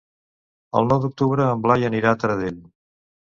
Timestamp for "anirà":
1.91-2.13